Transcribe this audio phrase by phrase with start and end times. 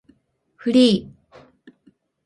[0.55, 1.11] フリー